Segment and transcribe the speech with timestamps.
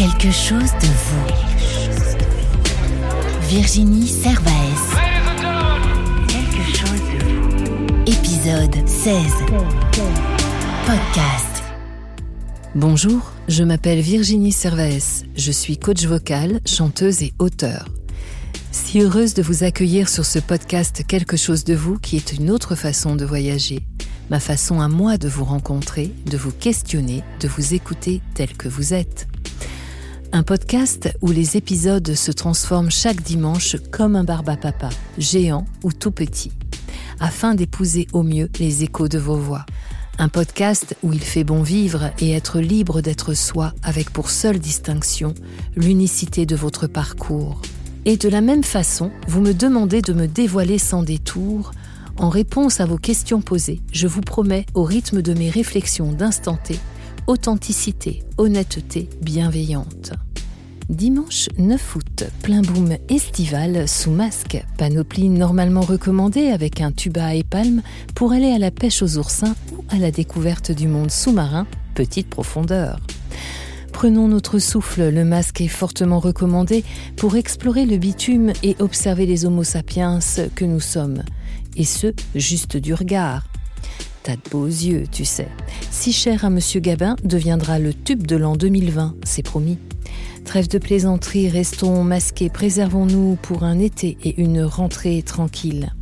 [0.00, 1.26] Quelque chose de vous.
[3.50, 4.96] Virginie Servaes.
[6.26, 7.36] Quelque chose de vous.
[8.06, 9.14] Épisode 16.
[10.86, 11.62] Podcast.
[12.74, 15.24] Bonjour, je m'appelle Virginie Servaes.
[15.36, 17.86] Je suis coach vocal, chanteuse et auteur.
[18.72, 22.50] Si heureuse de vous accueillir sur ce podcast Quelque chose de vous qui est une
[22.50, 23.80] autre façon de voyager,
[24.30, 28.68] ma façon à moi de vous rencontrer, de vous questionner, de vous écouter tel que
[28.70, 29.29] vous êtes.
[30.32, 36.12] Un podcast où les épisodes se transforment chaque dimanche comme un barbapapa, géant ou tout
[36.12, 36.52] petit,
[37.18, 39.66] afin d'épouser au mieux les échos de vos voix.
[40.18, 44.60] Un podcast où il fait bon vivre et être libre d'être soi avec pour seule
[44.60, 45.34] distinction
[45.74, 47.60] l'unicité de votre parcours.
[48.04, 51.72] Et de la même façon, vous me demandez de me dévoiler sans détour.
[52.18, 56.56] En réponse à vos questions posées, je vous promets, au rythme de mes réflexions d'instant
[56.56, 56.78] T,
[57.30, 60.10] authenticité, honnêteté bienveillante.
[60.88, 67.44] Dimanche 9 août, plein boom estival sous masque, panoplie normalement recommandée avec un tuba et
[67.44, 67.82] palme
[68.16, 72.28] pour aller à la pêche aux oursins ou à la découverte du monde sous-marin, petite
[72.28, 72.98] profondeur.
[73.92, 76.82] Prenons notre souffle, le masque est fortement recommandé
[77.16, 80.18] pour explorer le bitume et observer les homo sapiens
[80.56, 81.22] que nous sommes,
[81.76, 83.44] et ce, juste du regard.
[84.22, 85.48] T'as de beaux yeux, tu sais.
[85.90, 89.78] Si cher à Monsieur Gabin deviendra le tube de l'an 2020, c'est promis.
[90.44, 95.94] Trêve de plaisanterie, restons masqués, préservons-nous pour un été et une rentrée tranquille.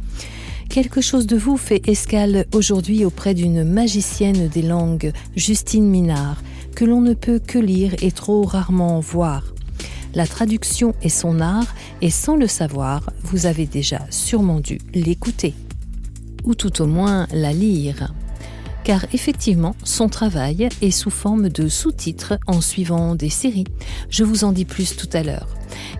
[0.68, 6.42] Quelque chose de vous fait escale aujourd'hui auprès d'une magicienne des langues, Justine Minard,
[6.74, 9.44] que l'on ne peut que lire et trop rarement voir.
[10.14, 15.54] La traduction est son art et sans le savoir, vous avez déjà sûrement dû l'écouter
[16.48, 18.12] ou tout au moins la lire.
[18.82, 23.66] Car effectivement, son travail est sous forme de sous-titres en suivant des séries.
[24.08, 25.48] Je vous en dis plus tout à l'heure.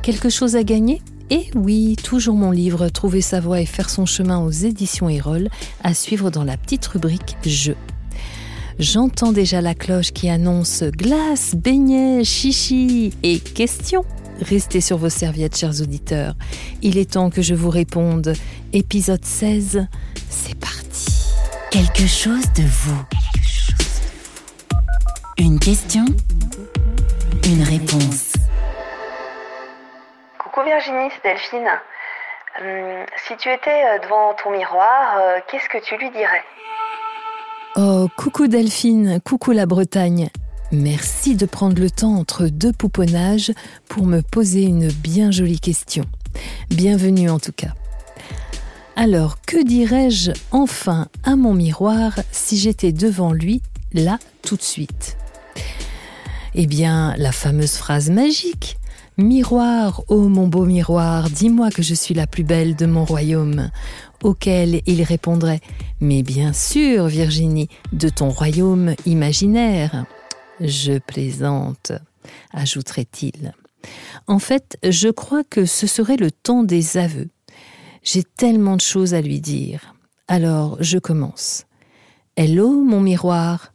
[0.03, 1.03] Quelque chose à gagner?
[1.31, 5.51] Et oui, toujours mon livre Trouver sa voie et faire son chemin aux éditions Erol
[5.85, 7.73] à suivre dans la petite rubrique Je.
[8.79, 14.05] J'entends déjà la cloche qui annonce glace, beignets, chichi et questions.
[14.41, 16.35] Restez sur vos serviettes, chers auditeurs.
[16.83, 18.35] Il est temps que je vous réponde.
[18.73, 19.87] Épisode 16,
[20.31, 21.33] c'est parti.
[21.71, 23.03] Quelque chose de vous.
[25.39, 26.05] Une question,
[27.45, 28.33] une réponse.
[30.39, 31.69] Coucou Virginie, c'est Delphine.
[32.61, 36.43] Hum, si tu étais euh, devant ton miroir, euh, qu'est-ce que tu lui dirais?
[37.77, 40.31] Oh, coucou Delphine, coucou la Bretagne.
[40.71, 43.53] Merci de prendre le temps entre deux pouponnages
[43.89, 46.05] pour me poser une bien jolie question.
[46.69, 47.73] Bienvenue en tout cas.
[48.95, 53.63] Alors, que dirais-je enfin à mon miroir si j'étais devant lui,
[53.95, 55.17] là, tout de suite?
[56.55, 58.77] Eh bien, la fameuse phrase magique.
[59.17, 63.05] Miroir, ô oh mon beau miroir, dis-moi que je suis la plus belle de mon
[63.07, 63.71] royaume.
[64.23, 65.61] Auquel il répondrait
[66.01, 70.05] Mais bien sûr, Virginie, de ton royaume imaginaire.
[70.61, 71.93] Je plaisante,
[72.53, 73.55] ajouterait-il.
[74.27, 77.29] En fait, je crois que ce serait le temps des aveux.
[78.03, 79.95] J'ai tellement de choses à lui dire.
[80.27, 81.65] Alors, je commence.
[82.37, 83.73] Hello, mon miroir.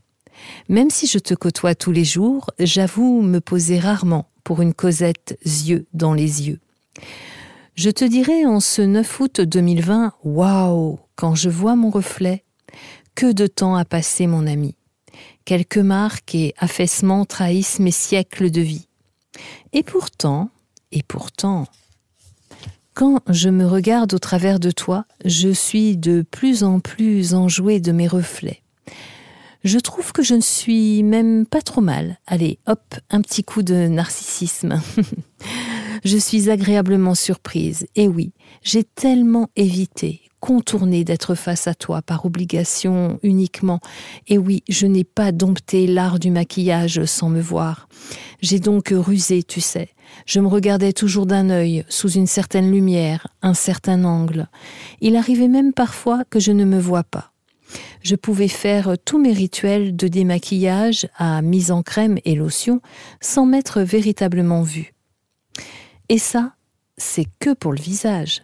[0.69, 5.37] Même si je te côtoie tous les jours, j'avoue me poser rarement pour une causette
[5.45, 6.59] yeux dans les yeux.
[7.75, 12.43] Je te dirai en ce 9 août 2020, waouh, quand je vois mon reflet,
[13.15, 14.75] que de temps a passé mon ami.
[15.45, 18.87] Quelques marques et affaissements trahissent mes siècles de vie.
[19.73, 20.49] Et pourtant,
[20.91, 21.65] et pourtant,
[22.93, 27.79] quand je me regarde au travers de toi, je suis de plus en plus enjouée
[27.79, 28.61] de mes reflets.
[29.63, 32.19] Je trouve que je ne suis même pas trop mal.
[32.27, 34.81] Allez, hop, un petit coup de narcissisme.
[36.05, 37.87] je suis agréablement surprise.
[37.95, 43.79] Et oui, j'ai tellement évité, contourné d'être face à toi par obligation uniquement.
[44.27, 47.87] Et oui, je n'ai pas dompté l'art du maquillage sans me voir.
[48.41, 49.87] J'ai donc rusé, tu sais.
[50.25, 54.49] Je me regardais toujours d'un œil, sous une certaine lumière, un certain angle.
[54.99, 57.31] Il arrivait même parfois que je ne me vois pas.
[58.01, 62.81] Je pouvais faire tous mes rituels de démaquillage à mise en crème et lotion
[63.21, 64.93] sans m'être véritablement vue.
[66.09, 66.55] Et ça,
[66.97, 68.41] c'est que pour le visage.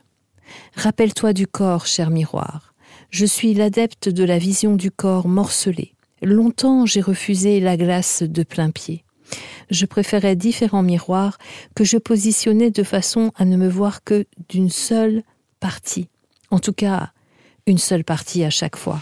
[0.75, 2.73] Rappelle-toi du corps, cher miroir.
[3.09, 5.93] Je suis l'adepte de la vision du corps morcelé.
[6.21, 9.03] Longtemps j'ai refusé la glace de plein pied
[9.69, 11.37] je préférais différents miroirs
[11.75, 15.23] que je positionnais de façon à ne me voir que d'une seule
[15.59, 16.09] partie.
[16.51, 17.11] En tout cas,
[17.67, 18.99] une seule partie à chaque fois.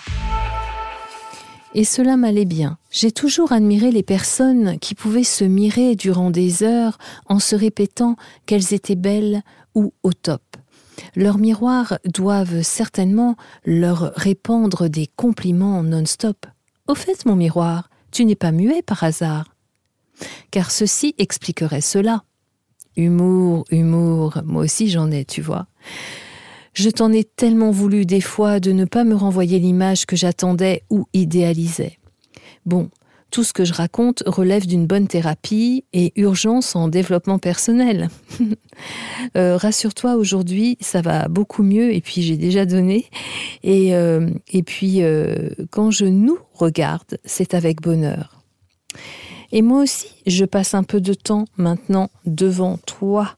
[1.73, 2.77] Et cela m'allait bien.
[2.91, 6.97] J'ai toujours admiré les personnes qui pouvaient se mirer durant des heures
[7.27, 8.15] en se répétant
[8.45, 9.43] qu'elles étaient belles
[9.75, 10.41] ou au top.
[11.15, 13.35] Leurs miroirs doivent certainement
[13.65, 16.45] leur répandre des compliments non-stop.
[16.87, 19.55] Au fait, mon miroir, tu n'es pas muet par hasard.
[20.51, 22.23] Car ceci expliquerait cela.
[22.95, 25.67] Humour, humour, moi aussi j'en ai, tu vois.
[26.73, 30.83] Je t'en ai tellement voulu des fois de ne pas me renvoyer l'image que j'attendais
[30.89, 31.99] ou idéalisais.
[32.65, 32.89] Bon,
[33.31, 38.09] tout ce que je raconte relève d'une bonne thérapie et urgence en développement personnel.
[39.35, 43.07] Euh, rassure-toi, aujourd'hui, ça va beaucoup mieux et puis j'ai déjà donné.
[43.63, 44.29] Et, euh,
[44.67, 48.43] puis, euh, quand je nous regarde, c'est avec bonheur.
[49.51, 53.35] Et moi aussi, je passe un peu de temps maintenant devant toi.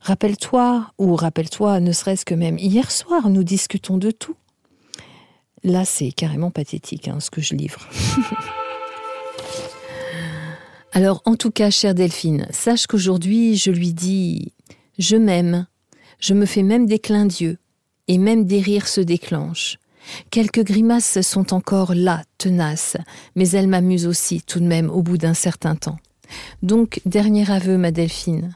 [0.00, 4.36] Rappelle-toi, ou rappelle-toi, ne serait-ce que même hier soir, nous discutons de tout.
[5.64, 7.88] Là, c'est carrément pathétique, hein, ce que je livre.
[10.96, 14.54] Alors, en tout cas, chère Delphine, sache qu'aujourd'hui, je lui dis
[14.98, 15.66] Je m'aime.
[16.20, 17.58] Je me fais même des clins d'yeux.
[18.08, 19.76] Et même des rires se déclenchent.
[20.30, 22.96] Quelques grimaces sont encore là, tenaces,
[23.34, 25.98] mais elles m'amusent aussi, tout de même, au bout d'un certain temps.
[26.62, 28.54] Donc, dernier aveu, ma Delphine.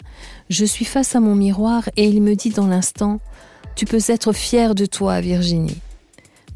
[0.48, 3.20] Je suis face à mon miroir et il me dit dans l'instant
[3.76, 5.76] Tu peux être fière de toi, Virginie,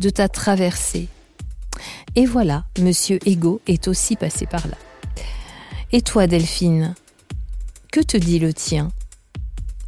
[0.01, 1.09] de ta traversée.
[2.17, 4.79] Et voilà, monsieur Ego est aussi passé par là.
[5.93, 6.95] Et toi, Delphine,
[7.93, 8.91] que te dit le tien?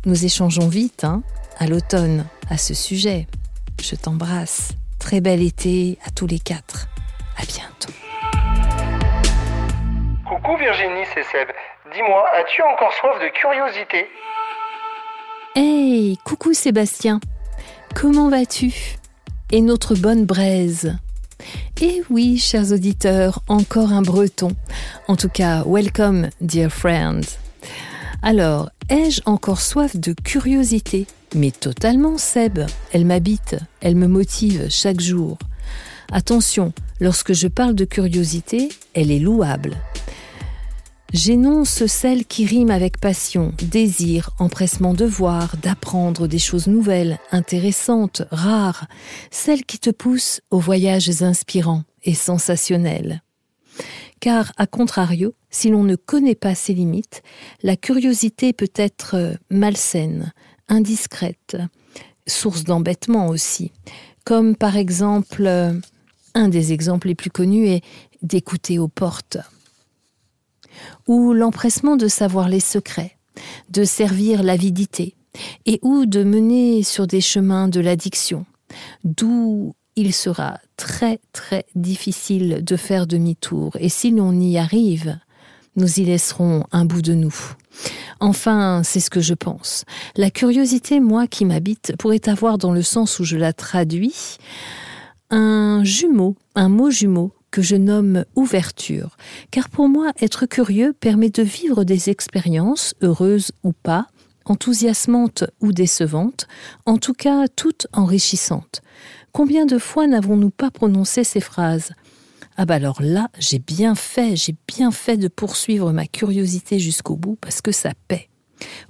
[0.05, 1.23] Nous échangeons vite, hein,
[1.59, 3.27] à l'automne, à ce sujet.
[3.83, 4.73] Je t'embrasse.
[4.99, 6.87] Très bel été à tous les quatre.
[7.37, 7.93] À bientôt.
[10.29, 11.49] Coucou Virginie, c'est Seb.
[11.93, 14.07] Dis-moi, as-tu encore soif de curiosité?
[15.55, 17.21] Hey, coucou Sébastien.
[17.95, 18.97] Comment vas-tu?
[19.53, 20.97] Et notre bonne braise
[21.81, 24.53] et oui, chers auditeurs, encore un breton.
[25.09, 27.39] En tout cas, welcome, dear friends.
[28.23, 31.07] Alors, ai-je encore soif de curiosité?
[31.35, 32.61] Mais totalement, Seb.
[32.93, 35.39] Elle m'habite, elle me motive chaque jour.
[36.13, 39.77] Attention, lorsque je parle de curiosité, elle est louable.
[41.13, 48.23] J'énonce celle qui rime avec passion, désir, empressement de voir, d'apprendre des choses nouvelles, intéressantes,
[48.31, 48.87] rares,
[49.31, 53.23] celle qui te pousse aux voyages inspirants et sensationnels.
[54.21, 57.23] Car, à contrario, si l'on ne connaît pas ses limites,
[57.63, 60.33] la curiosité peut être malsaine,
[60.69, 61.57] indiscrète,
[62.27, 63.71] source d'embêtement aussi,
[64.25, 65.49] comme par exemple,
[66.35, 67.85] un des exemples les plus connus est
[68.23, 69.39] d'écouter aux portes
[71.07, 73.19] ou l'empressement de savoir les secrets,
[73.71, 75.15] de servir l'avidité,
[75.67, 78.47] et ou de mener sur des chemins de l'addiction,
[79.05, 85.19] d'où il sera très très difficile de faire demi-tour, et si l'on y arrive,
[85.77, 87.35] nous y laisserons un bout de nous.
[88.21, 89.85] Enfin, c'est ce que je pense.
[90.17, 94.39] La curiosité, moi qui m'habite, pourrait avoir dans le sens où je la traduis,
[95.31, 99.17] un jumeau, un mot jumeau que je nomme ouverture,
[99.51, 104.09] car pour moi, être curieux permet de vivre des expériences, heureuses ou pas,
[104.45, 106.49] enthousiasmantes ou décevantes,
[106.85, 108.83] en tout cas toutes enrichissantes.
[109.33, 111.93] Combien de fois n'avons-nous pas prononcé ces phrases
[112.59, 117.17] Ah bah alors là, j'ai bien fait, j'ai bien fait de poursuivre ma curiosité jusqu'au
[117.17, 118.29] bout parce que ça paie.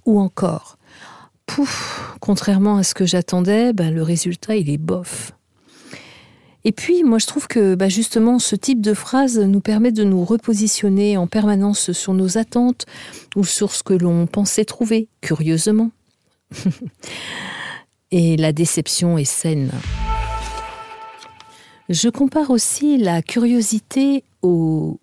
[0.07, 0.77] Ou encore,
[1.47, 5.36] pouf, contrairement à ce que j'attendais, ben le résultat il est bof.
[6.67, 10.03] Et puis, moi, je trouve que bah, justement, ce type de phrase nous permet de
[10.03, 12.87] nous repositionner en permanence sur nos attentes
[13.37, 15.93] ou sur ce que l'on pensait trouver, curieusement.
[18.11, 19.71] Et la déception est saine.
[21.89, 24.99] Je compare aussi la curiosité ou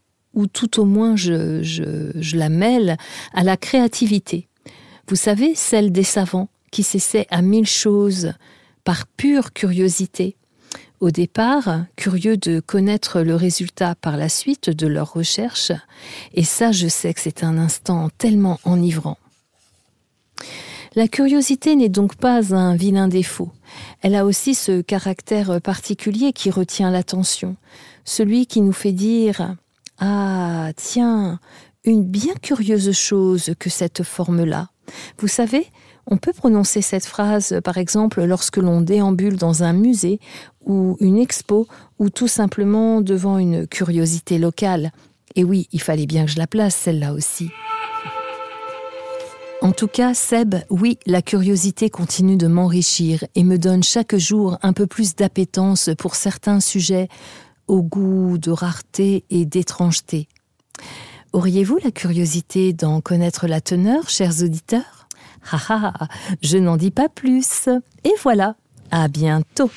[0.51, 2.97] tout au moins je, je la mêle
[3.33, 4.49] à la créativité.
[5.07, 8.33] Vous savez, celle des savants qui s'essaient à mille choses
[8.83, 10.35] par pure curiosité
[11.03, 15.73] au départ, curieux de connaître le résultat par la suite de leurs recherches,
[16.33, 19.17] et ça je sais que c'est un instant tellement enivrant.
[20.95, 23.51] La curiosité n'est donc pas un vilain défaut,
[24.01, 27.57] elle a aussi ce caractère particulier qui retient l'attention,
[28.05, 29.39] celui qui nous fait dire⁇
[29.99, 31.41] Ah, tiens,
[31.83, 34.69] une bien curieuse chose que cette forme-là.
[35.17, 35.67] Vous savez,
[36.07, 40.19] on peut prononcer cette phrase, par exemple, lorsque l'on déambule dans un musée
[40.65, 41.67] ou une expo
[41.99, 44.91] ou tout simplement devant une curiosité locale.
[45.35, 47.49] Et oui, il fallait bien que je la place, celle-là aussi.
[49.61, 54.57] En tout cas, Seb, oui, la curiosité continue de m'enrichir et me donne chaque jour
[54.61, 57.07] un peu plus d'appétence pour certains sujets
[57.67, 60.27] au goût de rareté et d'étrangeté.
[61.31, 65.02] Auriez-vous la curiosité d'en connaître la teneur, chers auditeurs?
[65.51, 66.07] Ha ha,
[66.41, 67.67] je n'en dis pas plus.
[68.03, 68.55] Et voilà,
[68.91, 69.69] à bientôt.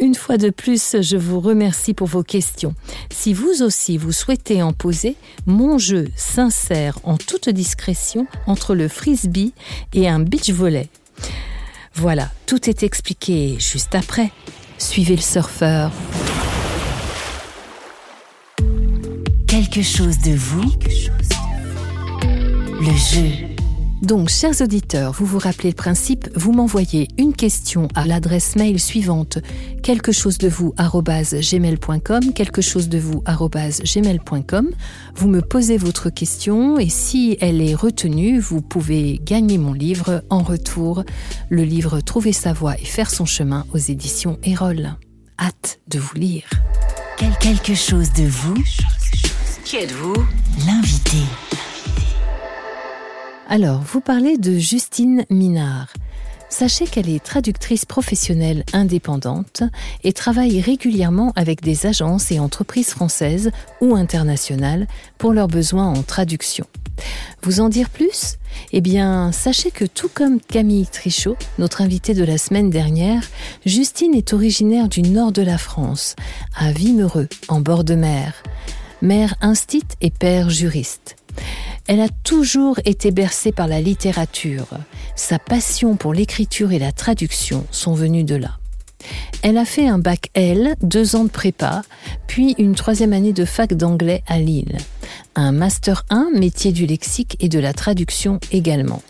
[0.00, 2.74] Une fois de plus, je vous remercie pour vos questions.
[3.10, 8.86] Si vous aussi vous souhaitez en poser, mon jeu s'insère en toute discrétion entre le
[8.86, 9.54] frisbee
[9.94, 10.88] et un beach volley.
[11.94, 14.30] Voilà, tout est expliqué juste après.
[14.78, 15.90] Suivez le surfeur.
[19.48, 20.72] Quelque chose de vous.
[22.88, 23.32] Le jeu.
[24.00, 28.80] Donc, chers auditeurs, vous vous rappelez le principe, vous m'envoyez une question à l'adresse mail
[28.80, 29.38] suivante
[29.82, 34.70] quelque chose de vous gmail.com, quelque chose de vous gmail.com.
[35.16, 40.22] Vous me posez votre question et si elle est retenue, vous pouvez gagner mon livre
[40.30, 41.04] en retour,
[41.50, 44.94] le livre Trouver sa voie et faire son chemin aux éditions Erol.
[45.38, 46.48] Hâte de vous lire.
[47.18, 48.56] Quelque chose de vous.
[49.64, 50.14] Qui êtes-vous?
[50.66, 51.18] L'invité.
[53.50, 55.94] Alors, vous parlez de Justine Minard.
[56.50, 59.62] Sachez qu'elle est traductrice professionnelle indépendante
[60.04, 63.50] et travaille régulièrement avec des agences et entreprises françaises
[63.80, 64.86] ou internationales
[65.16, 66.66] pour leurs besoins en traduction.
[67.42, 68.36] Vous en dire plus?
[68.72, 73.22] Eh bien, sachez que tout comme Camille Trichot, notre invitée de la semaine dernière,
[73.64, 76.16] Justine est originaire du nord de la France,
[76.54, 78.34] à Vimereux, en bord de mer.
[79.00, 81.16] Mère instite et père juriste.
[81.88, 84.66] Elle a toujours été bercée par la littérature.
[85.16, 88.58] Sa passion pour l'écriture et la traduction sont venues de là.
[89.42, 91.80] Elle a fait un bac L, deux ans de prépa,
[92.26, 94.76] puis une troisième année de fac d'anglais à Lille.
[95.34, 99.00] Un master 1, métier du lexique et de la traduction également.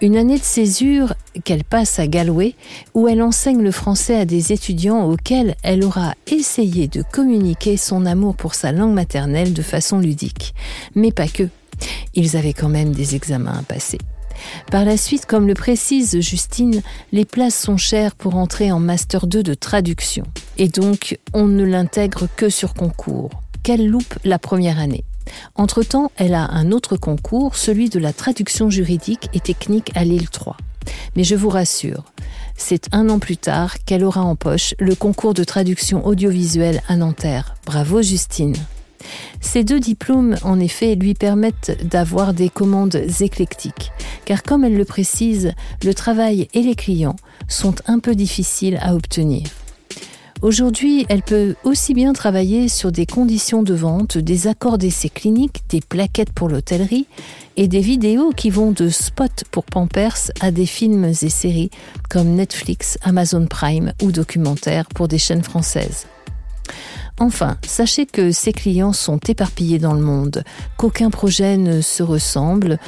[0.00, 1.12] Une année de césure
[1.44, 2.54] qu'elle passe à Galway,
[2.94, 8.06] où elle enseigne le français à des étudiants auxquels elle aura essayé de communiquer son
[8.06, 10.54] amour pour sa langue maternelle de façon ludique.
[10.94, 11.50] Mais pas que.
[12.14, 13.98] Ils avaient quand même des examens à passer.
[14.70, 16.82] Par la suite, comme le précise Justine,
[17.12, 20.24] les places sont chères pour entrer en Master 2 de traduction.
[20.58, 23.30] Et donc, on ne l'intègre que sur concours.
[23.62, 25.04] Qu'elle loupe la première année.
[25.54, 30.30] Entre-temps, elle a un autre concours, celui de la traduction juridique et technique à Lille
[30.30, 30.56] 3.
[31.14, 32.04] Mais je vous rassure,
[32.56, 36.96] c'est un an plus tard qu'elle aura en poche le concours de traduction audiovisuelle à
[36.96, 37.54] Nanterre.
[37.66, 38.56] Bravo Justine.
[39.40, 43.92] Ces deux diplômes, en effet, lui permettent d'avoir des commandes éclectiques,
[44.24, 45.52] car comme elle le précise,
[45.84, 47.16] le travail et les clients
[47.48, 49.44] sont un peu difficiles à obtenir.
[50.42, 55.62] Aujourd'hui, elle peut aussi bien travailler sur des conditions de vente, des accords d'essai cliniques,
[55.68, 57.06] des plaquettes pour l'hôtellerie
[57.58, 61.70] et des vidéos qui vont de spots pour Pampers à des films et séries
[62.08, 66.06] comme Netflix, Amazon Prime ou documentaires pour des chaînes françaises.
[67.20, 70.42] Enfin, sachez que ces clients sont éparpillés dans le monde,
[70.78, 72.78] qu'aucun projet ne se ressemble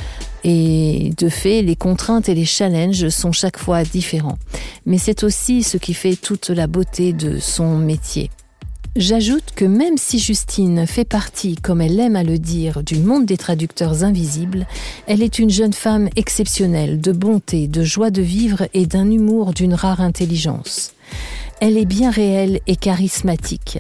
[0.43, 4.39] et de fait, les contraintes et les challenges sont chaque fois différents.
[4.87, 8.31] Mais c'est aussi ce qui fait toute la beauté de son métier.
[8.97, 13.25] J'ajoute que même si Justine fait partie, comme elle aime à le dire, du monde
[13.27, 14.67] des traducteurs invisibles,
[15.07, 19.53] elle est une jeune femme exceptionnelle, de bonté, de joie de vivre et d'un humour
[19.53, 20.93] d'une rare intelligence.
[21.61, 23.79] Elle est bien réelle et charismatique.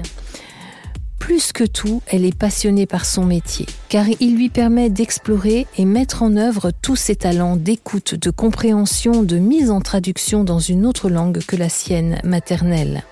[1.22, 5.84] Plus que tout, elle est passionnée par son métier, car il lui permet d'explorer et
[5.84, 10.84] mettre en œuvre tous ses talents d'écoute, de compréhension, de mise en traduction dans une
[10.84, 13.04] autre langue que la sienne maternelle.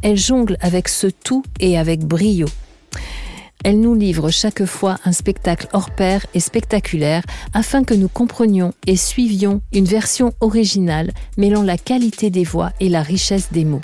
[0.00, 2.46] Elle jongle avec ce tout et avec brio.
[3.62, 8.72] Elle nous livre chaque fois un spectacle hors pair et spectaculaire afin que nous comprenions
[8.86, 13.82] et suivions une version originale mêlant la qualité des voix et la richesse des mots.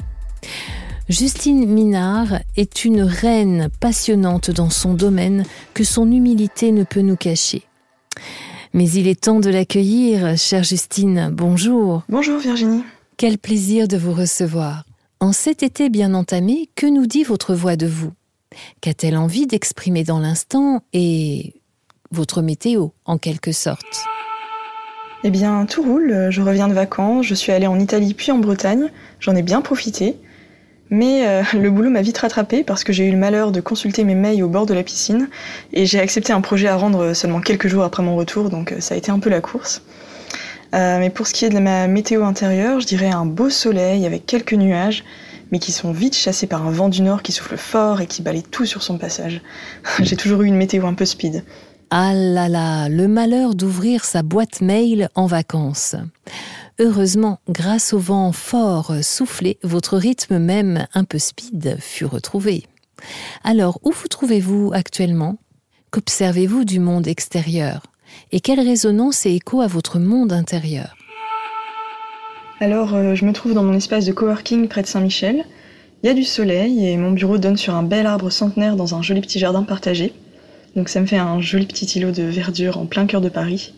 [1.10, 5.44] Justine Minard est une reine passionnante dans son domaine
[5.74, 7.64] que son humilité ne peut nous cacher.
[8.72, 11.28] Mais il est temps de l'accueillir, chère Justine.
[11.30, 12.04] Bonjour.
[12.08, 12.82] Bonjour Virginie.
[13.18, 14.84] Quel plaisir de vous recevoir.
[15.20, 18.12] En cet été bien entamé, que nous dit votre voix de vous?
[18.80, 21.54] Qu'a-t-elle envie d'exprimer dans l'instant et
[22.12, 24.06] votre météo, en quelque sorte?
[25.22, 26.28] Eh bien, tout roule.
[26.30, 27.26] Je reviens de vacances.
[27.26, 28.90] Je suis allée en Italie puis en Bretagne.
[29.20, 30.16] J'en ai bien profité.
[30.94, 34.04] Mais euh, le boulot m'a vite rattrapé parce que j'ai eu le malheur de consulter
[34.04, 35.28] mes mails au bord de la piscine
[35.72, 38.80] et j'ai accepté un projet à rendre seulement quelques jours après mon retour, donc euh,
[38.80, 39.82] ça a été un peu la course.
[40.72, 44.06] Euh, mais pour ce qui est de ma météo intérieure, je dirais un beau soleil
[44.06, 45.04] avec quelques nuages,
[45.50, 48.22] mais qui sont vite chassés par un vent du nord qui souffle fort et qui
[48.22, 49.40] balaye tout sur son passage.
[50.00, 51.44] j'ai toujours eu une météo un peu speed.
[51.90, 55.96] Ah là là, le malheur d'ouvrir sa boîte mail en vacances.
[56.80, 62.64] Heureusement, grâce au vent fort soufflé, votre rythme même un peu speed fut retrouvé.
[63.44, 65.38] Alors, où vous trouvez-vous actuellement?
[65.92, 67.82] Qu'observez-vous du monde extérieur?
[68.32, 70.96] Et quelle résonance et écho à votre monde intérieur?
[72.58, 75.44] Alors, euh, je me trouve dans mon espace de coworking près de Saint-Michel.
[76.02, 78.96] Il y a du soleil et mon bureau donne sur un bel arbre centenaire dans
[78.96, 80.12] un joli petit jardin partagé.
[80.74, 83.74] Donc ça me fait un joli petit îlot de verdure en plein cœur de Paris.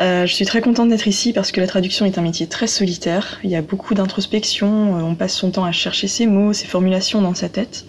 [0.00, 2.66] Euh, je suis très contente d'être ici parce que la traduction est un métier très
[2.66, 3.38] solitaire.
[3.44, 6.66] Il y a beaucoup d'introspection, euh, on passe son temps à chercher ses mots, ses
[6.66, 7.84] formulations dans sa tête.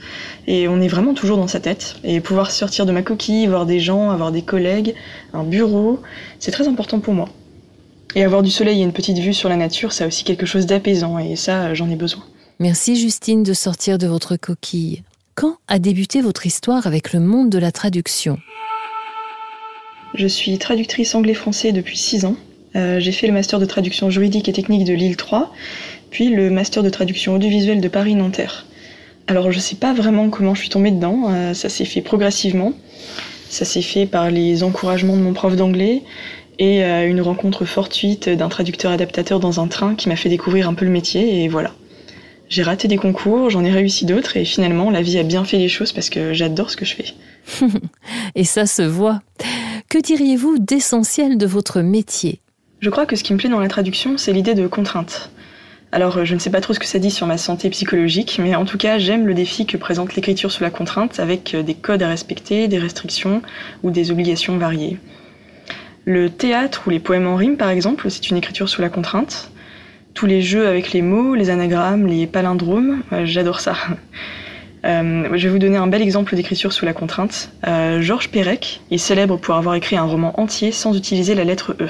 [0.46, 1.96] Et on est vraiment toujours dans sa tête.
[2.04, 4.94] Et pouvoir sortir de ma coquille, voir des gens, avoir des collègues,
[5.34, 6.02] un bureau,
[6.40, 7.30] c'est très important pour moi.
[8.14, 10.68] Et avoir du soleil et une petite vue sur la nature, ça aussi quelque chose
[10.68, 12.24] d'apaisant et ça, j'en ai besoin.
[12.60, 15.04] Merci Justine de sortir de votre coquille.
[15.34, 18.38] Quand a débuté votre histoire avec le monde de la traduction?
[20.14, 22.36] Je suis traductrice anglais-français depuis 6 ans.
[22.76, 25.54] Euh, j'ai fait le master de traduction juridique et technique de Lille 3,
[26.12, 28.66] puis le master de traduction audiovisuelle de Paris-Nanterre.
[29.28, 32.74] Alors je sais pas vraiment comment je suis tombée dedans, euh, ça s'est fait progressivement.
[33.50, 36.02] Ça s'est fait par les encouragements de mon prof d'anglais
[36.60, 40.68] et euh, une rencontre fortuite d'un traducteur adaptateur dans un train qui m'a fait découvrir
[40.68, 41.74] un peu le métier et voilà.
[42.50, 45.58] J'ai raté des concours, j'en ai réussi d'autres et finalement la vie a bien fait
[45.58, 47.06] les choses parce que j'adore ce que je fais.
[48.36, 49.22] Et ça se voit.
[49.90, 52.42] Que diriez-vous d'essentiel de votre métier?
[52.80, 55.32] Je crois que ce qui me plaît dans la traduction, c'est l'idée de contrainte.
[55.92, 58.56] Alors je ne sais pas trop ce que ça dit sur ma santé psychologique, mais
[58.56, 62.04] en tout cas j'aime le défi que présente l'écriture sous la contrainte avec des codes
[62.04, 63.42] à respecter, des restrictions
[63.84, 64.98] ou des obligations variées.
[66.04, 69.52] Le théâtre ou les poèmes en rime par exemple, c'est une écriture sous la contrainte
[70.16, 73.76] tous les jeux avec les mots, les anagrammes, les palindromes, euh, j'adore ça.
[74.86, 77.50] Euh, je vais vous donner un bel exemple d'écriture sous la contrainte.
[77.68, 81.76] Euh, Georges Perec est célèbre pour avoir écrit un roman entier sans utiliser la lettre
[81.80, 81.88] E.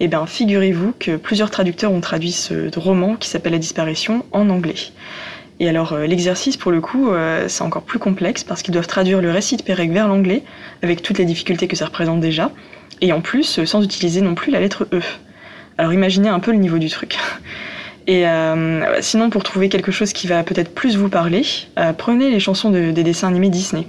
[0.00, 4.50] Eh bien, figurez-vous que plusieurs traducteurs ont traduit ce roman qui s'appelle La disparition en
[4.50, 4.74] anglais.
[5.58, 7.08] Et alors, l'exercice, pour le coup,
[7.48, 10.42] c'est encore plus complexe parce qu'ils doivent traduire le récit de Perec vers l'anglais,
[10.82, 12.52] avec toutes les difficultés que ça représente déjà,
[13.00, 15.00] et en plus, sans utiliser non plus la lettre E.
[15.78, 17.16] Alors imaginez un peu le niveau du truc.
[18.06, 21.42] Et euh, sinon, pour trouver quelque chose qui va peut-être plus vous parler,
[21.78, 23.84] euh, prenez les chansons de, des dessins animés Disney.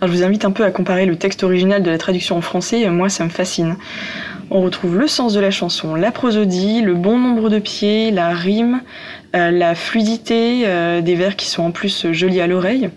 [0.00, 2.40] Alors je vous invite un peu à comparer le texte original de la traduction en
[2.42, 3.76] français, moi ça me fascine.
[4.50, 8.28] On retrouve le sens de la chanson, la prosodie, le bon nombre de pieds, la
[8.28, 8.82] rime,
[9.34, 10.66] euh, la fluidité
[11.00, 12.90] des vers qui sont en plus jolis à l'oreille.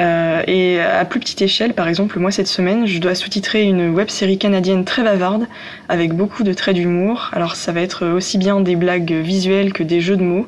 [0.00, 3.90] Euh, et à plus petite échelle, par exemple, moi cette semaine, je dois sous-titrer une
[3.90, 5.46] web série canadienne très bavarde
[5.88, 7.28] avec beaucoup de traits d'humour.
[7.32, 10.46] Alors ça va être aussi bien des blagues visuelles que des jeux de mots.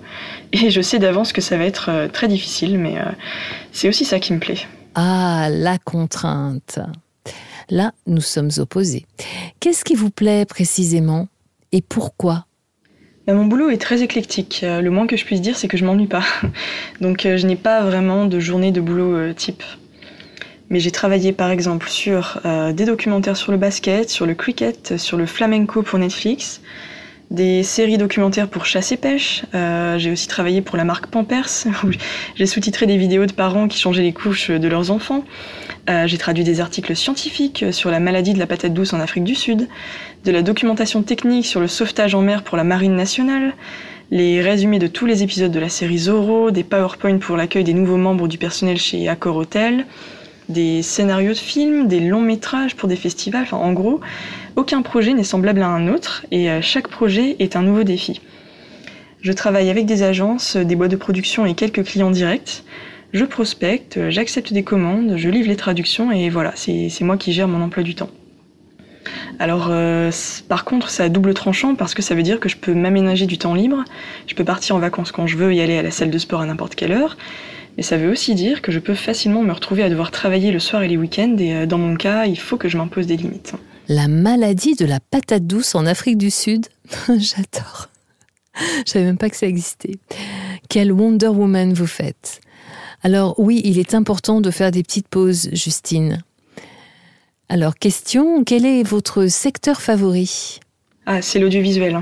[0.53, 3.05] Et je sais d'avance que ça va être euh, très difficile, mais euh,
[3.73, 4.61] c'est aussi ça qui me plaît.
[4.95, 6.79] Ah, la contrainte.
[7.71, 9.07] Là, nous sommes opposés.
[9.61, 11.29] Qu'est-ce qui vous plaît précisément
[11.73, 12.47] et pourquoi?
[13.27, 14.61] Bah, mon boulot est très éclectique.
[14.63, 16.25] Euh, le moins que je puisse dire, c'est que je m'ennuie pas.
[17.01, 19.63] Donc euh, je n'ai pas vraiment de journée de boulot euh, type.
[20.69, 22.41] Mais j'ai travaillé par exemple sur
[22.73, 26.63] des documentaires sur le basket, sur le cricket, sur le flamenco pour Netflix,
[27.31, 29.45] des séries documentaires pour chasse et pêche.
[29.53, 31.91] j'ai aussi travaillé pour la marque Pampers, où
[32.35, 35.23] j'ai sous-titré des vidéos de parents qui changeaient les couches de leurs enfants.
[36.07, 39.35] j'ai traduit des articles scientifiques sur la maladie de la patate douce en Afrique du
[39.35, 39.69] Sud,
[40.25, 43.53] de la documentation technique sur le sauvetage en mer pour la Marine nationale,
[44.11, 47.75] les résumés de tous les épisodes de la série Zorro, des PowerPoint pour l'accueil des
[47.75, 49.85] nouveaux membres du personnel chez Accor Hotel,
[50.49, 54.01] des scénarios de films, des longs métrages pour des festivals, enfin en gros,
[54.57, 58.23] aucun projet n'est semblable à un autre et euh, chaque projet est un nouveau défi.
[59.21, 62.63] Je travaille avec des agences, des boîtes de production et quelques clients directs.
[63.13, 67.47] Je prospecte, j'accepte des commandes, je livre les traductions et voilà, c'est moi qui gère
[67.47, 68.11] mon emploi du temps.
[69.39, 70.11] Alors, euh,
[70.49, 73.27] par contre, c'est à double tranchant parce que ça veut dire que je peux m'aménager
[73.27, 73.85] du temps libre,
[74.27, 76.41] je peux partir en vacances quand je veux y aller à la salle de sport
[76.41, 77.17] à n'importe quelle heure,
[77.77, 80.61] mais ça veut aussi dire que je peux facilement me retrouver à devoir travailler le
[80.61, 83.17] soir et les week-ends, et euh, dans mon cas, il faut que je m'impose des
[83.17, 83.55] limites.
[83.89, 86.67] La maladie de la patate douce en Afrique du Sud
[87.09, 87.89] J'adore.
[88.87, 89.99] Je savais même pas que ça existait.
[90.69, 92.41] Quelle Wonder Woman vous faites?
[93.03, 96.23] Alors oui, il est important de faire des petites pauses, Justine.
[97.51, 100.61] Alors, question, quel est votre secteur favori?
[101.05, 102.01] Ah, c'est l'audiovisuel.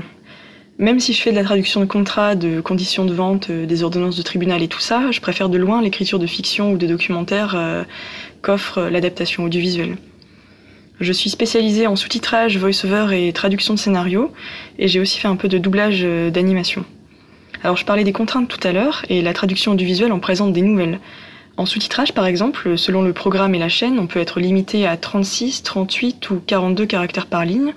[0.79, 3.83] Même si je fais de la traduction de contrats, de conditions de vente, euh, des
[3.83, 6.87] ordonnances de tribunal et tout ça, je préfère de loin l'écriture de fiction ou de
[6.87, 7.83] documentaire euh,
[8.41, 9.97] qu'offre l'adaptation audiovisuelle.
[10.99, 14.31] Je suis spécialisée en sous-titrage, voice-over et traduction de scénario,
[14.79, 16.85] et j'ai aussi fait un peu de doublage euh, d'animation.
[17.63, 20.61] Alors je parlais des contraintes tout à l'heure, et la traduction audiovisuelle en présente des
[20.61, 20.99] nouvelles.
[21.55, 24.97] En sous-titrage, par exemple, selon le programme et la chaîne, on peut être limité à
[24.97, 27.73] 36, 38 ou 42 caractères par ligne.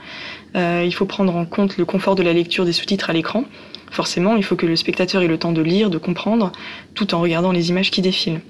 [0.56, 3.44] Euh, il faut prendre en compte le confort de la lecture des sous-titres à l'écran.
[3.90, 6.52] Forcément, il faut que le spectateur ait le temps de lire, de comprendre,
[6.94, 8.40] tout en regardant les images qui défilent.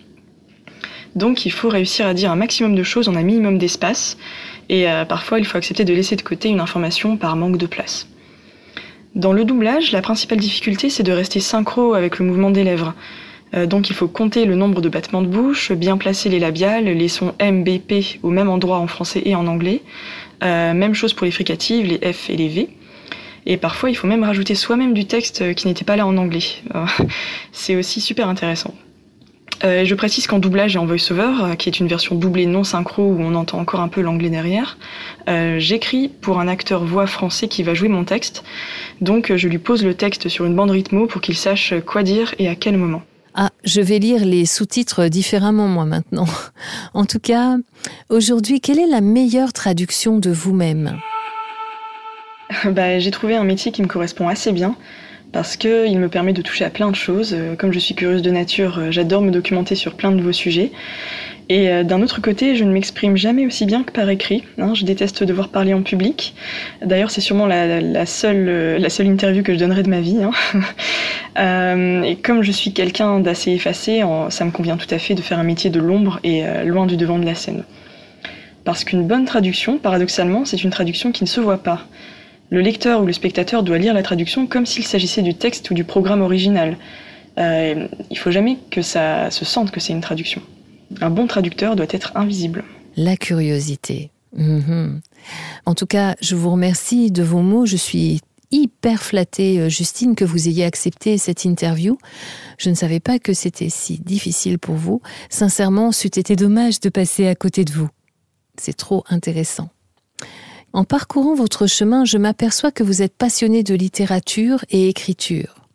[1.16, 4.18] Donc il faut réussir à dire un maximum de choses en un minimum d'espace,
[4.68, 7.66] et euh, parfois il faut accepter de laisser de côté une information par manque de
[7.66, 8.06] place.
[9.14, 12.94] Dans le doublage, la principale difficulté c'est de rester synchro avec le mouvement des lèvres.
[13.54, 16.84] Euh, donc il faut compter le nombre de battements de bouche, bien placer les labiales,
[16.84, 19.82] les sons M, B, P au même endroit en français et en anglais.
[20.42, 22.68] Euh, même chose pour les fricatives, les F et les V.
[23.48, 26.44] Et parfois, il faut même rajouter soi-même du texte qui n'était pas là en anglais.
[27.52, 28.74] C'est aussi super intéressant.
[29.64, 32.64] Euh, je précise qu'en doublage et en voice-over, euh, qui est une version doublée non
[32.64, 34.76] synchro où on entend encore un peu l'anglais derrière,
[35.28, 38.44] euh, j'écris pour un acteur voix français qui va jouer mon texte.
[39.00, 42.34] Donc je lui pose le texte sur une bande rythmo pour qu'il sache quoi dire
[42.38, 43.02] et à quel moment.
[43.38, 46.24] Ah, je vais lire les sous-titres différemment moi maintenant.
[46.94, 47.56] En tout cas,
[48.08, 50.98] aujourd'hui, quelle est la meilleure traduction de vous-même?
[52.64, 54.74] Bah, J'ai trouvé un métier qui me correspond assez bien
[55.32, 57.34] parce qu'il me permet de toucher à plein de choses.
[57.34, 60.32] Euh, comme je suis curieuse de nature, euh, j'adore me documenter sur plein de nouveaux
[60.32, 60.72] sujets.
[61.48, 64.44] Et euh, d'un autre côté, je ne m'exprime jamais aussi bien que par écrit.
[64.58, 64.74] Hein.
[64.74, 66.34] je déteste devoir parler en public.
[66.84, 70.18] D'ailleurs, c'est sûrement la, seule, la seule interview que je donnerai de ma vie.
[71.36, 72.02] Hein.
[72.04, 75.38] et comme je suis quelqu'un d'assez effacé, ça me convient tout à fait de faire
[75.38, 77.62] un métier de l'ombre et loin du devant de la scène.
[78.64, 81.82] Parce qu'une bonne traduction, paradoxalement, c'est une traduction qui ne se voit pas.
[82.50, 85.74] Le lecteur ou le spectateur doit lire la traduction comme s'il s'agissait du texte ou
[85.74, 86.76] du programme original.
[87.38, 90.42] Euh, il faut jamais que ça se sente que c'est une traduction.
[91.00, 92.64] Un bon traducteur doit être invisible.
[92.96, 94.10] La curiosité.
[94.34, 95.00] Mhm.
[95.64, 97.66] En tout cas, je vous remercie de vos mots.
[97.66, 98.20] Je suis
[98.50, 101.98] hyper flattée, euh, Justine, que vous ayez accepté cette interview.
[102.58, 105.00] Je ne savais pas que c'était si difficile pour vous.
[105.30, 107.88] Sincèrement, c'eût été dommage de passer à côté de vous.
[108.58, 109.68] C'est trop intéressant.
[110.72, 115.66] En parcourant votre chemin, je m'aperçois que vous êtes passionné de littérature et écriture.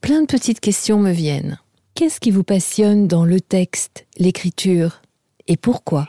[0.00, 1.58] Plein de petites questions me viennent.
[1.96, 5.00] Qu'est-ce qui vous passionne dans le texte, l'écriture
[5.46, 6.08] et pourquoi?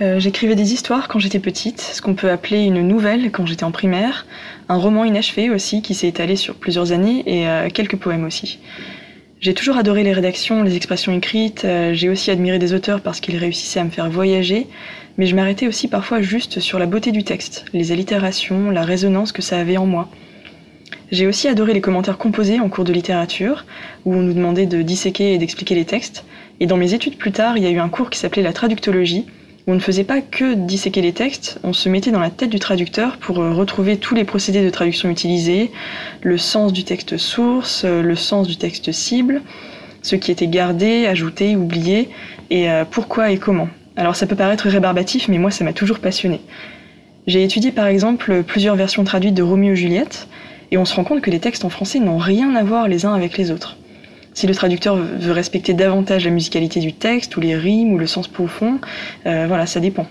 [0.00, 3.62] Euh, J'écrivais des histoires quand j'étais petite, ce qu'on peut appeler une nouvelle quand j'étais
[3.62, 4.26] en primaire,
[4.68, 8.58] un roman inachevé aussi qui s'est étalé sur plusieurs années et euh, quelques poèmes aussi.
[9.38, 13.20] J'ai toujours adoré les rédactions, les expressions écrites, euh, j'ai aussi admiré des auteurs parce
[13.20, 14.66] qu'ils réussissaient à me faire voyager,
[15.18, 19.30] mais je m'arrêtais aussi parfois juste sur la beauté du texte, les allitérations, la résonance
[19.30, 20.08] que ça avait en moi.
[21.12, 23.66] J'ai aussi adoré les commentaires composés en cours de littérature,
[24.06, 26.24] où on nous demandait de disséquer et d'expliquer les textes,
[26.58, 28.54] et dans mes études plus tard, il y a eu un cours qui s'appelait la
[28.54, 29.26] traductologie,
[29.66, 32.58] on ne faisait pas que disséquer les textes, on se mettait dans la tête du
[32.58, 35.70] traducteur pour euh, retrouver tous les procédés de traduction utilisés,
[36.22, 39.42] le sens du texte source, euh, le sens du texte cible,
[40.00, 42.08] ce qui était gardé, ajouté, oublié,
[42.48, 43.68] et euh, pourquoi et comment.
[43.96, 46.40] Alors ça peut paraître rébarbatif, mais moi ça m'a toujours passionné.
[47.26, 50.26] J'ai étudié par exemple plusieurs versions traduites de Roméo et Juliette,
[50.72, 53.04] et on se rend compte que les textes en français n'ont rien à voir les
[53.04, 53.76] uns avec les autres.
[54.32, 58.06] Si le traducteur veut respecter davantage la musicalité du texte, ou les rimes, ou le
[58.06, 58.80] sens profond,
[59.26, 60.06] euh, voilà, ça dépend.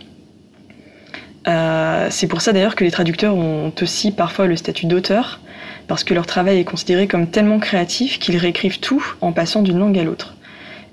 [1.47, 5.39] Euh, c'est pour ça d'ailleurs que les traducteurs ont aussi parfois le statut d'auteur,
[5.87, 9.79] parce que leur travail est considéré comme tellement créatif qu'ils réécrivent tout en passant d'une
[9.79, 10.35] langue à l'autre.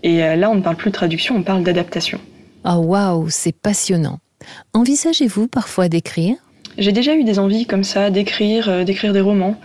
[0.02, 2.18] Et euh, là, on ne parle plus de traduction, on parle d'adaptation.
[2.64, 4.18] Oh waouh, c'est passionnant.
[4.72, 6.36] Envisagez-vous parfois d'écrire?
[6.78, 9.56] J'ai déjà eu des envies comme ça, d'écrire, d'écrire des romans.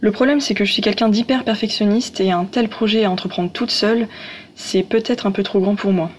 [0.00, 3.50] Le problème, c'est que je suis quelqu'un d'hyper perfectionniste et un tel projet à entreprendre
[3.50, 4.08] toute seule,
[4.56, 6.10] c'est peut-être un peu trop grand pour moi.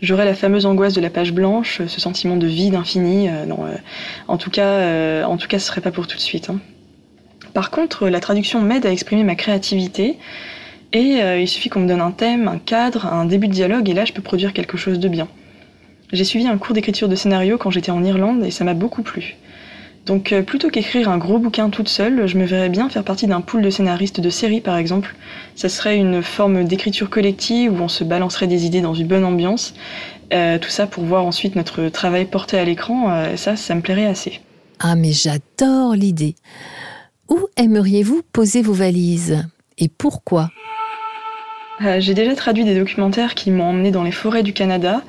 [0.00, 3.28] J'aurais la fameuse angoisse de la page blanche, ce sentiment de vide infini.
[3.28, 3.74] Euh, non, euh,
[4.28, 6.50] en tout cas, euh, en tout cas, ce serait pas pour tout de suite.
[6.50, 6.60] Hein.
[7.52, 10.16] Par contre, la traduction m'aide à exprimer ma créativité
[10.92, 13.94] et il suffit qu'on me donne un thème, un cadre, un début de dialogue et
[13.94, 15.28] là, je peux produire quelque chose de bien.
[16.12, 19.02] J'ai suivi un cours d'écriture de scénario quand j'étais en Irlande et ça m'a beaucoup
[19.02, 19.36] plu.
[20.06, 23.26] Donc euh, plutôt qu'écrire un gros bouquin toute seule, je me verrais bien faire partie
[23.26, 25.14] d'un pool de scénaristes de séries par exemple.
[25.54, 29.24] Ça serait une forme d'écriture collective où on se balancerait des idées dans une bonne
[29.24, 29.74] ambiance.
[30.32, 33.80] Euh, tout ça pour voir ensuite notre travail porté à l'écran, euh, ça, ça me
[33.80, 34.40] plairait assez.
[34.78, 36.36] Ah mais j'adore l'idée.
[37.28, 39.44] Où aimeriez-vous poser vos valises?
[39.76, 40.50] Et pourquoi?
[41.98, 45.02] J'ai déjà traduit des documentaires qui m'ont emmené dans les forêts du Canada,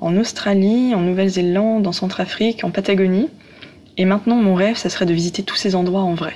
[0.00, 3.28] en Australie, en Nouvelle-Zélande, en Centrafrique, en Patagonie.
[3.98, 6.34] Et maintenant, mon rêve, ça serait de visiter tous ces endroits en vrai.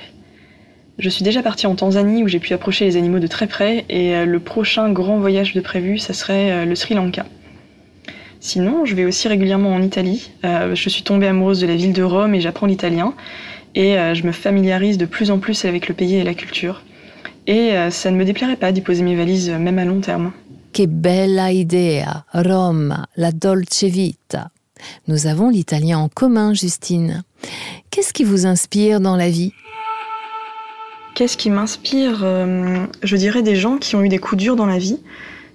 [0.99, 3.85] Je suis déjà partie en Tanzanie où j'ai pu approcher les animaux de très près
[3.87, 7.25] et euh, le prochain grand voyage de prévu, ça serait euh, le Sri Lanka.
[8.39, 10.31] Sinon, je vais aussi régulièrement en Italie.
[10.43, 13.13] Euh, je suis tombée amoureuse de la ville de Rome et j'apprends l'italien.
[13.75, 16.81] Et je me familiarise de plus en plus avec le pays et la culture.
[17.45, 20.31] Et ça ne me déplairait pas d'y poser mes valises, même à long terme.
[20.73, 24.51] Che bella idea, Roma, la dolce vita.
[25.07, 27.23] Nous avons l'italien en commun, Justine.
[27.89, 29.53] Qu'est-ce qui vous inspire dans la vie?
[31.15, 34.67] Qu'est-ce qui m'inspire euh, Je dirais des gens qui ont eu des coups durs dans
[34.67, 34.99] la vie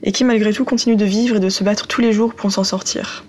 [0.03, 2.51] et qui malgré tout continuent de vivre et de se battre tous les jours pour
[2.51, 3.25] s'en sortir.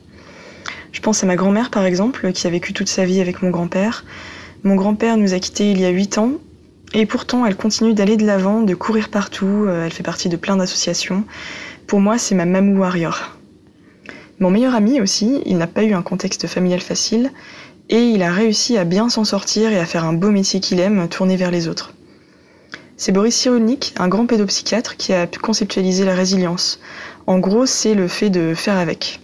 [0.92, 3.52] Je pense à ma grand-mère par exemple, qui a vécu toute sa vie avec mon
[3.52, 4.04] grand-père.
[4.64, 6.32] Mon grand-père nous a quittés il y a 8 ans
[6.94, 10.38] et pourtant elle continue d'aller de l'avant, de courir partout, euh, elle fait partie de
[10.38, 11.26] plein d'associations.
[11.86, 13.38] Pour moi c'est ma mamou warrior.
[14.40, 17.32] Mon meilleur ami aussi, il n'a pas eu un contexte familial facile
[17.90, 20.80] et il a réussi à bien s'en sortir et à faire un beau métier qu'il
[20.80, 21.94] aime, tourné vers les autres.
[22.98, 26.80] C'est Boris Cyrulnik, un grand pédopsychiatre, qui a pu conceptualiser la résilience.
[27.28, 29.20] En gros, c'est le fait de faire avec.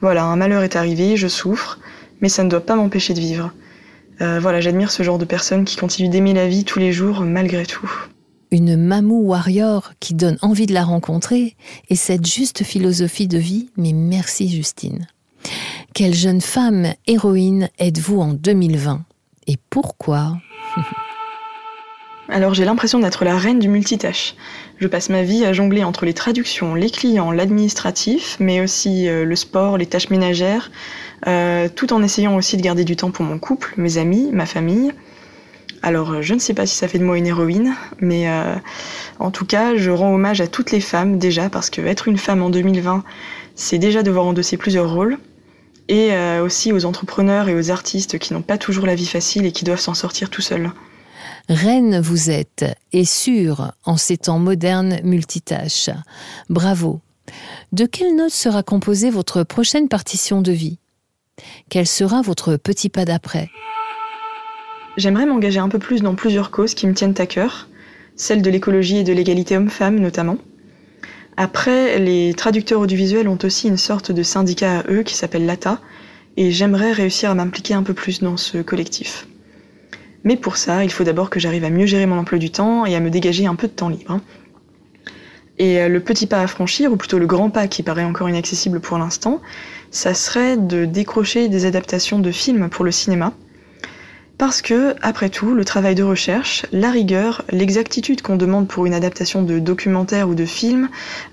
[0.00, 1.78] Voilà, un malheur est arrivé, je souffre,
[2.20, 3.52] mais ça ne doit pas m'empêcher de vivre.
[4.20, 7.20] Euh, voilà, j'admire ce genre de personnes qui continuent d'aimer la vie tous les jours
[7.20, 7.90] malgré tout.
[8.50, 11.56] Une mamou warrior qui donne envie de la rencontrer
[11.88, 15.06] et cette juste philosophie de vie, mais merci Justine.
[15.94, 19.02] Quelle jeune femme héroïne êtes-vous en 2020
[19.46, 20.38] Et pourquoi?
[22.30, 24.34] Alors j'ai l'impression d'être la reine du multitâche.
[24.78, 29.26] Je passe ma vie à jongler entre les traductions, les clients, l'administratif, mais aussi euh,
[29.26, 30.70] le sport, les tâches ménagères,
[31.26, 34.46] euh, tout en essayant aussi de garder du temps pour mon couple, mes amis, ma
[34.46, 34.92] famille.
[35.82, 38.28] Alors euh, je ne sais pas si ça fait de moi une héroïne, mais
[39.18, 42.16] en tout cas je rends hommage à toutes les femmes déjà, parce que être une
[42.16, 43.04] femme en 2020,
[43.56, 45.18] c'est déjà devoir endosser plusieurs rôles,
[45.92, 49.52] et aussi aux entrepreneurs et aux artistes qui n'ont pas toujours la vie facile et
[49.52, 50.72] qui doivent s'en sortir tout seuls.
[51.50, 55.90] Reine vous êtes, et sûre en ces temps modernes multitâches.
[56.48, 57.00] Bravo.
[57.72, 60.78] De quelle note sera composée votre prochaine partition de vie?
[61.68, 63.50] Quel sera votre petit pas d'après?
[64.96, 67.68] J'aimerais m'engager un peu plus dans plusieurs causes qui me tiennent à cœur,
[68.16, 70.38] celle de l'écologie et de l'égalité homme-femme notamment.
[71.42, 75.80] Après, les traducteurs audiovisuels ont aussi une sorte de syndicat à eux qui s'appelle l'ATA,
[76.36, 79.26] et j'aimerais réussir à m'impliquer un peu plus dans ce collectif.
[80.22, 82.86] Mais pour ça, il faut d'abord que j'arrive à mieux gérer mon emploi du temps
[82.86, 84.20] et à me dégager un peu de temps libre.
[85.58, 88.28] Et euh, le petit pas à franchir, ou plutôt le grand pas qui paraît encore
[88.28, 89.40] inaccessible pour l'instant,
[89.90, 93.32] ça serait de décrocher des adaptations de films pour le cinéma.
[94.42, 98.92] Parce que, après tout, le travail de recherche, la rigueur, l'exactitude qu'on demande pour une
[98.92, 100.88] adaptation de documentaire ou de film,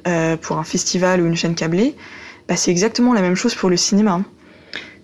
[0.08, 1.96] euh, pour un festival ou une chaîne câblée,
[2.48, 4.22] bah, c'est exactement la même chose pour le cinéma.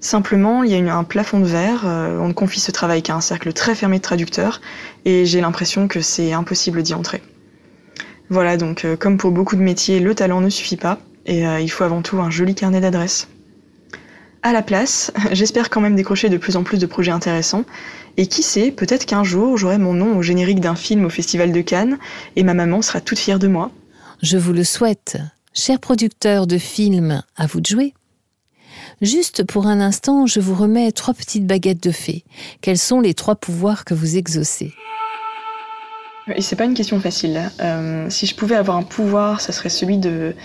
[0.02, 3.16] Simplement, il y a un plafond de verre, euh, on ne confie ce travail qu'à
[3.16, 4.62] un cercle très fermé de traducteurs,
[5.06, 7.24] et j'ai l'impression que c'est impossible d'y entrer.
[8.30, 11.70] Voilà, donc euh, comme pour beaucoup de métiers, le talent ne suffit pas, et il
[11.70, 13.30] faut avant tout un joli carnet d'adresses.
[14.46, 17.66] À la place, j'espère quand même décrocher de plus en plus de projets intéressants,
[18.16, 21.52] et qui sait, peut-être qu'un jour j'aurai mon nom au générique d'un film au Festival
[21.52, 21.98] de Cannes,
[22.36, 23.72] et ma maman sera toute fière de moi.
[24.22, 25.18] Je vous le souhaite.
[25.56, 27.96] Cher producteur de films, à vous de jouer.
[29.02, 32.24] Juste pour un instant, je vous remets trois petites baguettes de fée.
[32.62, 34.76] Quels sont les trois pouvoirs que vous exaucez?
[36.36, 37.50] Et c'est pas une question facile.
[37.62, 40.36] Euh, si je pouvais avoir un pouvoir, ça serait celui de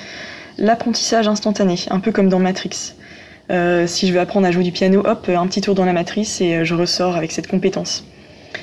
[0.57, 2.95] l'apprentissage instantané, un peu comme dans Matrix.
[3.51, 5.93] Euh, si je veux apprendre à jouer du piano, hop, un petit tour dans la
[5.93, 8.05] matrice et euh, je ressors avec cette compétence.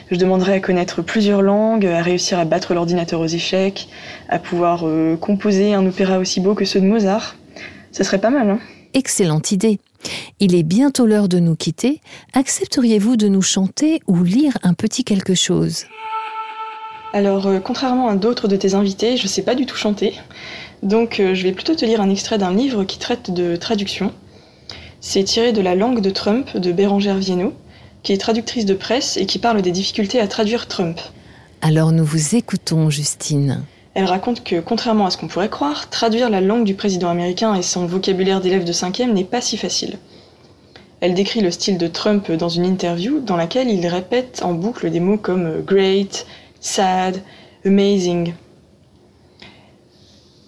[0.10, 3.90] Je demanderais à connaître plusieurs langues, à réussir à battre l'ordinateur aux échecs,
[4.30, 4.86] à pouvoir
[5.20, 7.36] composer un opéra aussi beau que ceux de Mozart.
[7.92, 8.60] Ça serait pas mal, hein
[8.98, 9.80] excellente idée.
[10.40, 12.02] Il est bientôt l'heure de nous quitter.
[12.34, 15.86] Accepteriez-vous de nous chanter ou lire un petit quelque chose?
[17.14, 20.14] Alors, euh, contrairement à d'autres de tes invités, je ne sais pas du tout chanter.
[20.84, 24.12] Donc, euh, je vais plutôt te lire un extrait d'un livre qui traite de traduction.
[25.00, 27.54] C'est tiré de La langue de Trump de Bérangère Viennot,
[28.02, 31.00] qui est traductrice de presse et qui parle des difficultés à traduire Trump.
[31.62, 33.64] Alors, nous vous écoutons, Justine.
[33.94, 37.56] Elle raconte que, contrairement à ce qu'on pourrait croire, traduire la langue du président américain
[37.56, 39.98] et son vocabulaire d'élève de 5e n'est pas si facile.
[41.00, 44.90] Elle décrit le style de Trump dans une interview dans laquelle il répète en boucle
[44.90, 46.26] des mots comme great,
[46.60, 47.22] sad,
[47.66, 48.34] amazing.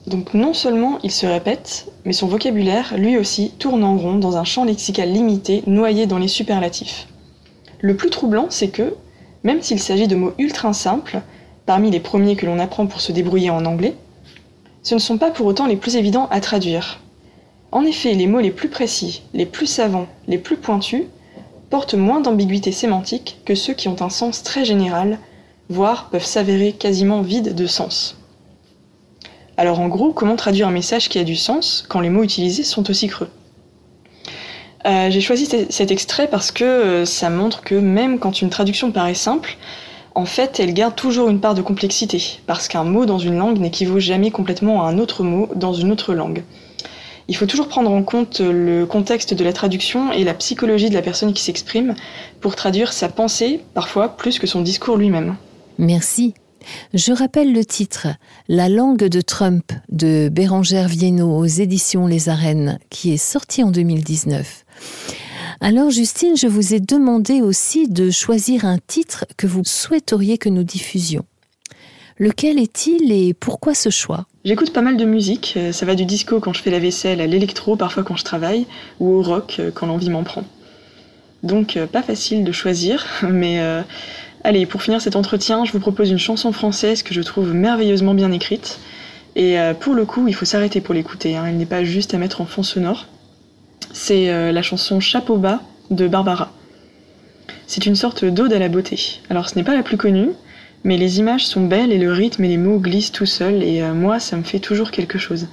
[0.07, 4.37] Donc non seulement il se répète, mais son vocabulaire, lui aussi, tourne en rond dans
[4.37, 7.07] un champ lexical limité, noyé dans les superlatifs.
[7.81, 8.95] Le plus troublant, c'est que,
[9.43, 11.21] même s'il s'agit de mots ultra simples,
[11.65, 13.95] parmi les premiers que l'on apprend pour se débrouiller en anglais,
[14.83, 17.01] ce ne sont pas pour autant les plus évidents à traduire.
[17.71, 21.03] En effet, les mots les plus précis, les plus savants, les plus pointus,
[21.69, 25.19] portent moins d'ambiguïté sémantique que ceux qui ont un sens très général,
[25.69, 28.18] voire peuvent s'avérer quasiment vides de sens.
[29.59, 32.63] Alors en gros, comment traduire un message qui a du sens quand les mots utilisés
[32.63, 33.27] sont aussi creux
[34.85, 38.93] euh, J'ai choisi cet extrait parce que euh, ça montre que même quand une traduction
[38.93, 39.57] paraît simple,
[40.15, 43.59] en fait, elle garde toujours une part de complexité, parce qu'un mot dans une langue
[43.59, 46.45] n'équivaut jamais complètement à un autre mot dans une autre langue.
[47.27, 50.95] Il faut toujours prendre en compte le contexte de la traduction et la psychologie de
[50.95, 51.95] la personne qui s'exprime
[52.39, 55.35] pour traduire sa pensée, parfois plus que son discours lui-même.
[55.77, 56.33] Merci.
[56.93, 58.07] Je rappelle le titre
[58.47, 63.71] La langue de Trump de Bérangère Viennot aux éditions Les Arènes, qui est sorti en
[63.71, 64.65] 2019.
[65.61, 70.49] Alors Justine, je vous ai demandé aussi de choisir un titre que vous souhaiteriez que
[70.49, 71.25] nous diffusions.
[72.17, 74.25] Lequel est-il et pourquoi ce choix?
[74.43, 77.21] J'écoute pas mal de musique, euh, ça va du disco quand je fais la vaisselle
[77.21, 78.67] à l'électro parfois quand je travaille,
[78.99, 80.43] ou au rock euh, quand l'envie m'en prend.
[81.43, 83.61] Donc euh, pas facile de choisir, mais
[84.43, 88.13] allez, pour finir cet entretien, je vous propose une chanson française que je trouve merveilleusement
[88.13, 88.79] bien écrite.
[89.35, 91.45] Et pour le coup, il faut s'arrêter pour l'écouter, hein.
[91.47, 93.05] elle n'est pas juste à mettre en fond sonore.
[93.93, 96.51] C'est la chanson Chapeau bas de Barbara.
[97.67, 99.19] C'est une sorte d'ode à la beauté.
[99.29, 100.31] Alors ce n'est pas la plus connue,
[100.83, 103.81] mais les images sont belles et le rythme et les mots glissent tout seuls et
[103.81, 105.47] euh, moi ça me fait toujours quelque chose.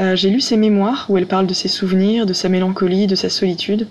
[0.00, 3.14] Euh, j'ai lu ses mémoires où elle parle de ses souvenirs, de sa mélancolie, de
[3.14, 3.86] sa solitude.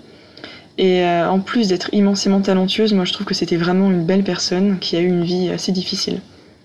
[0.78, 4.24] Et euh, en plus d'être immensément talentueuse, moi je trouve que c'était vraiment une belle
[4.24, 6.20] personne qui a eu une vie assez difficile.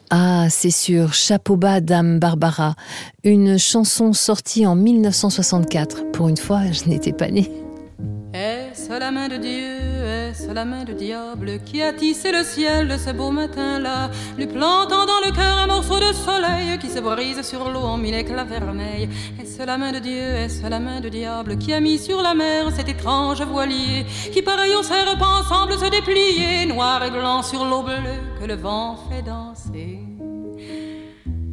[0.09, 2.75] Ah, c'est sûr, Chapeau bas, Dame Barbara,
[3.23, 6.11] une chanson sortie en 1964.
[6.11, 7.49] Pour une fois, je n'étais pas née.
[8.33, 9.80] Est-ce la main de Dieu,
[10.51, 14.47] est-ce la main de diable qui a tissé le ciel de ce beau matin-là, lui
[14.47, 18.15] plantant dans le cœur un morceau de soleil qui se brise sur l'eau en mille
[18.15, 19.07] éclats vermeils.
[19.41, 22.33] Est-ce la main de Dieu, est-ce la main de diable qui a mis sur la
[22.33, 27.63] mer cet étrange voilier qui pareil au serpent semble se déplier, noir et blanc sur
[27.63, 29.99] l'eau bleue que le vent fait danser?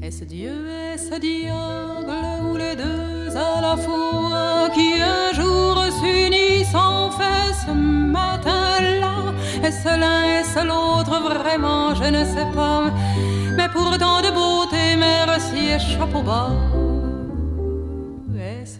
[0.03, 3.18] Est-ce Dieu, est-ce diable ou les deux?
[3.37, 11.21] À la fois qui un jour s'unissent en fait ce matin-là Est-ce l'un, est-ce l'autre
[11.23, 12.85] Vraiment, je ne sais pas.
[13.57, 16.51] Mais pour tant de beauté, merci et chapeau bas.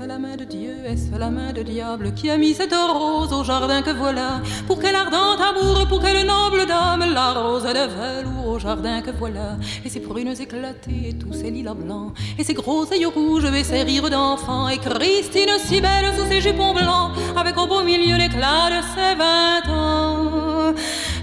[0.01, 3.33] Est-ce la main de Dieu, est-ce la main de diable qui a mis cette rose
[3.33, 4.41] au jardin que voilà?
[4.69, 9.11] Pour quel ardent amour, pour quelle noble dame La rose de velours au jardin que
[9.11, 9.57] voilà?
[9.85, 13.65] Et ses prunes éclatées et tous ses lilas blancs Et ses gros yeux rouges et
[13.65, 18.17] ses rires d'enfant Et Christine si belle sous ses jupons blancs Avec au beau milieu
[18.17, 20.75] l'éclat de ses vingt ans.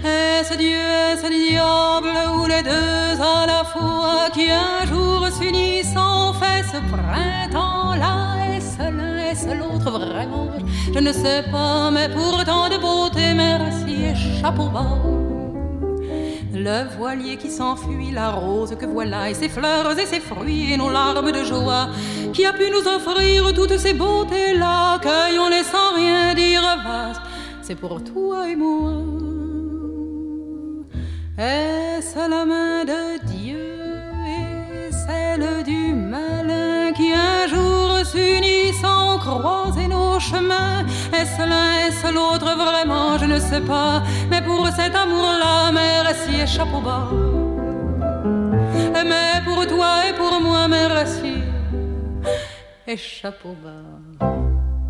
[0.04, 6.34] Est-ce Dieu, est-ce diable ou les deux à la fois Qui un jour s'unissent en
[6.34, 8.45] fait ce printemps-là?
[8.78, 10.48] Est-ce l'un, est-ce l'autre vraiment?
[10.92, 14.98] Je ne sais pas, mais pourtant de beauté, merci et chapeau bas.
[16.52, 20.76] Le voilier qui s'enfuit, la rose que voilà, et ses fleurs et ses fruits, et
[20.76, 21.88] nos larmes de joie,
[22.32, 27.20] qui a pu nous offrir toutes ces beautés-là, cueillons-les sans rien dire, vaste,
[27.62, 28.92] c'est pour toi et moi.
[31.38, 33.45] Est-ce la main de Dieu?
[38.80, 40.84] Sans croiser nos chemins.
[41.12, 42.56] Est-ce l'un, est-ce l'autre?
[42.56, 44.02] Vraiment, je ne sais pas.
[44.30, 47.10] Mais pour cet amour-là, merci et chapeau bas.
[48.92, 51.34] Mais pour toi et pour moi, merci
[52.88, 54.26] et chapeau bas.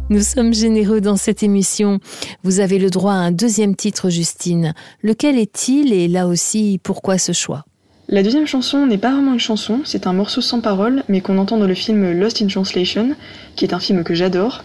[0.08, 1.98] Nous sommes généreux dans cette émission.
[2.44, 4.72] Vous avez le droit à un deuxième titre, Justine.
[5.02, 7.64] Lequel est-il et là aussi, pourquoi ce choix?
[8.08, 11.38] La deuxième chanson n'est pas vraiment une chanson, c'est un morceau sans parole, mais qu'on
[11.38, 13.16] entend dans le film Lost in Translation,
[13.56, 14.62] qui est un film que j'adore.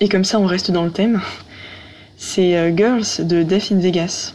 [0.00, 1.22] Et comme ça, on reste dans le thème.
[2.18, 4.34] C'est euh, Girls de Death in Vegas.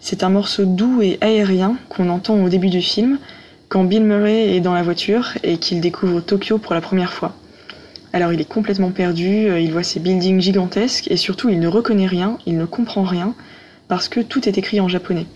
[0.00, 3.20] C'est un morceau doux et aérien qu'on entend au début du film,
[3.68, 7.36] quand Bill Murray est dans la voiture et qu'il découvre Tokyo pour la première fois.
[8.12, 11.68] Alors il est complètement perdu, euh, il voit ces buildings gigantesques et surtout il ne
[11.68, 13.36] reconnaît rien, il ne comprend rien
[13.86, 15.26] parce que tout est écrit en japonais.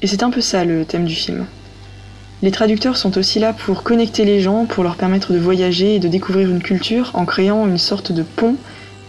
[0.00, 1.46] Et c'est un peu ça le thème du film.
[2.40, 5.98] Les traducteurs sont aussi là pour connecter les gens, pour leur permettre de voyager et
[5.98, 8.54] de découvrir une culture en créant une sorte de pont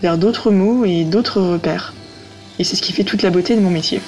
[0.01, 1.93] vers d'autres mots et d'autres repères.
[2.57, 4.01] Et c'est ce qui fait toute la beauté de mon métier.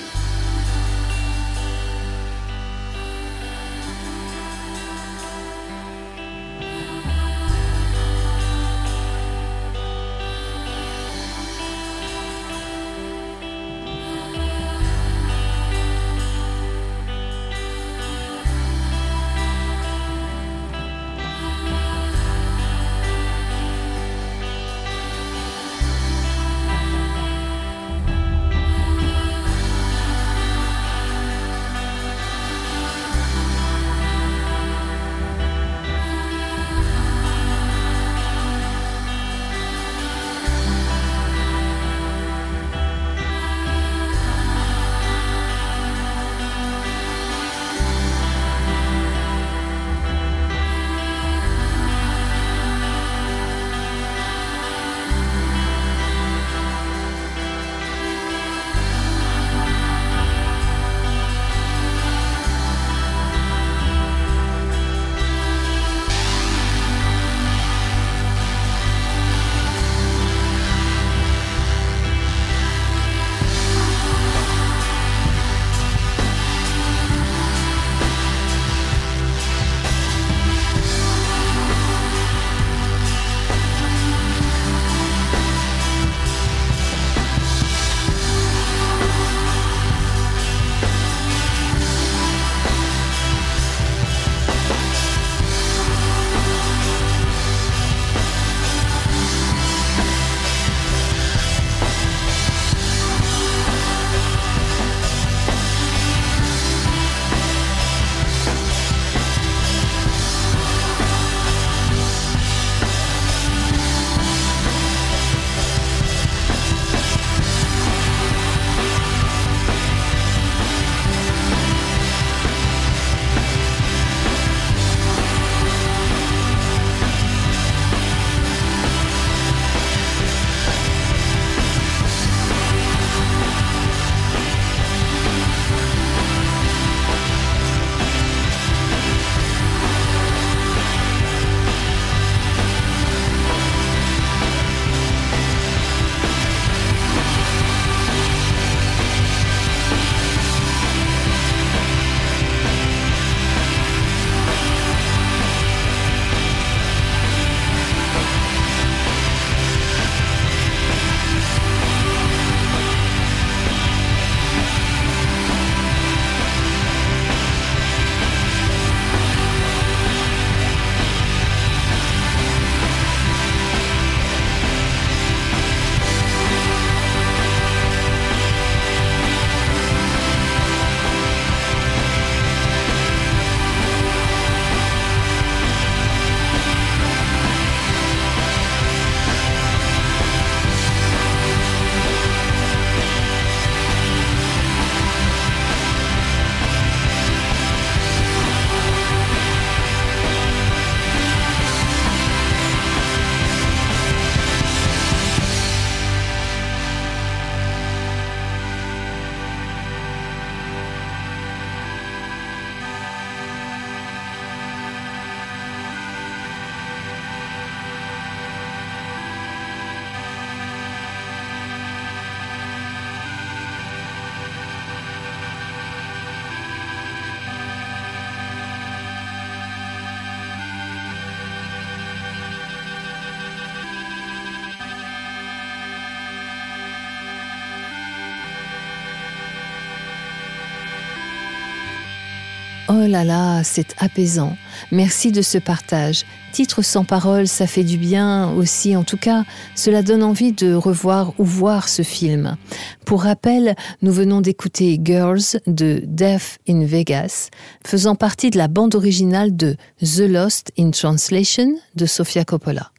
[242.93, 244.57] Oh là là, c'est apaisant.
[244.91, 246.25] Merci de ce partage.
[246.51, 248.97] Titre sans parole, ça fait du bien aussi.
[248.97, 252.57] En tout cas, cela donne envie de revoir ou voir ce film.
[253.05, 257.47] Pour rappel, nous venons d'écouter Girls de Death in Vegas,
[257.87, 262.90] faisant partie de la bande originale de The Lost in Translation de Sofia Coppola.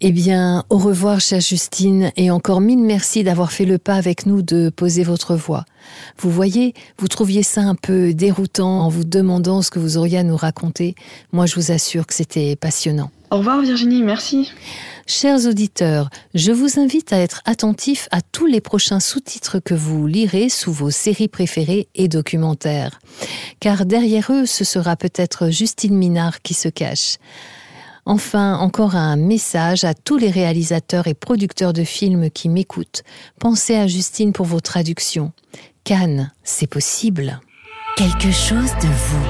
[0.00, 4.26] Eh bien, au revoir, chère Justine, et encore mille merci d'avoir fait le pas avec
[4.26, 5.64] nous de poser votre voix.
[6.18, 10.18] Vous voyez, vous trouviez ça un peu déroutant en vous demandant ce que vous auriez
[10.18, 10.94] à nous raconter.
[11.32, 13.10] Moi, je vous assure que c'était passionnant.
[13.32, 14.52] Au revoir Virginie, merci.
[15.08, 20.06] Chers auditeurs, je vous invite à être attentifs à tous les prochains sous-titres que vous
[20.06, 23.00] lirez sous vos séries préférées et documentaires.
[23.58, 27.16] Car derrière eux, ce sera peut-être Justine Minard qui se cache.
[28.08, 33.02] Enfin, encore un message à tous les réalisateurs et producteurs de films qui m'écoutent.
[33.38, 35.32] Pensez à Justine pour vos traductions.
[35.84, 37.38] Cannes, c'est possible.
[37.98, 39.26] Quelque chose de vous.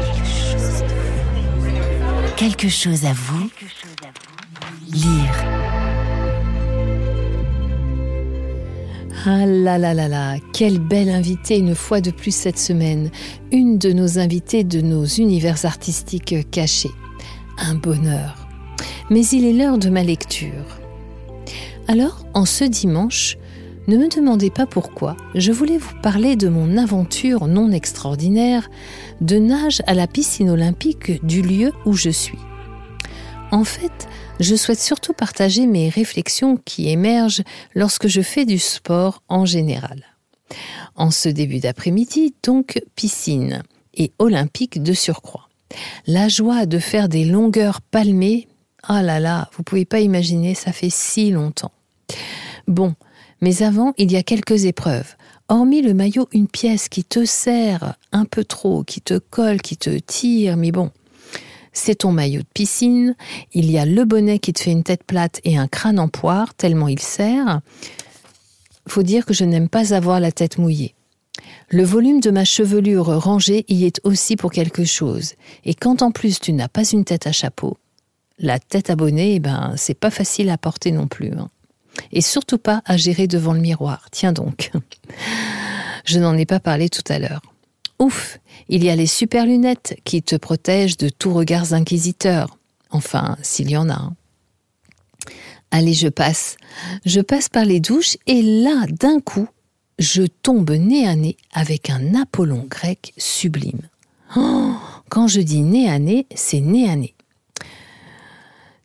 [2.36, 3.50] Quelque chose à vous.
[4.92, 5.34] Lire.
[9.26, 13.10] Ah là là là là, quelle belle invitée une fois de plus cette semaine.
[13.50, 16.92] Une de nos invitées de nos univers artistiques cachés.
[17.58, 18.47] Un bonheur
[19.10, 20.80] mais il est l'heure de ma lecture.
[21.86, 23.38] Alors, en ce dimanche,
[23.88, 28.68] ne me demandez pas pourquoi, je voulais vous parler de mon aventure non extraordinaire
[29.22, 32.38] de nage à la piscine olympique du lieu où je suis.
[33.50, 34.08] En fait,
[34.40, 37.42] je souhaite surtout partager mes réflexions qui émergent
[37.74, 40.04] lorsque je fais du sport en général.
[40.94, 43.62] En ce début d'après-midi, donc piscine
[43.94, 45.48] et olympique de surcroît.
[46.06, 48.48] La joie de faire des longueurs palmées
[48.82, 51.72] ah là là, vous pouvez pas imaginer, ça fait si longtemps.
[52.66, 52.94] Bon,
[53.40, 55.16] mais avant, il y a quelques épreuves.
[55.48, 59.76] Hormis le maillot, une pièce qui te serre un peu trop, qui te colle, qui
[59.76, 60.90] te tire, mais bon,
[61.72, 63.16] c'est ton maillot de piscine.
[63.52, 66.08] Il y a le bonnet qui te fait une tête plate et un crâne en
[66.08, 67.60] poire, tellement il serre.
[68.86, 70.94] Faut dire que je n'aime pas avoir la tête mouillée.
[71.70, 75.34] Le volume de ma chevelure rangée y est aussi pour quelque chose.
[75.64, 77.76] Et quand en plus tu n'as pas une tête à chapeau,
[78.38, 81.32] la tête abonnée, eh ben, c'est pas facile à porter non plus.
[81.32, 81.48] Hein.
[82.12, 84.08] Et surtout pas à gérer devant le miroir.
[84.10, 84.70] Tiens donc.
[86.04, 87.42] Je n'en ai pas parlé tout à l'heure.
[87.98, 92.56] Ouf, il y a les super lunettes qui te protègent de tout regards inquisiteurs.
[92.90, 93.94] Enfin, s'il y en a.
[93.94, 94.14] Hein.
[95.70, 96.56] Allez, je passe.
[97.04, 99.48] Je passe par les douches et là, d'un coup,
[99.98, 103.82] je tombe nez à nez avec un Apollon grec sublime.
[104.36, 104.74] Oh,
[105.08, 107.14] quand je dis nez à nez, c'est nez à nez.